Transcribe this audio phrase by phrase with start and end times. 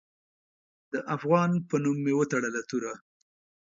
[0.91, 2.93] د افغان په نوم مې وتړه توره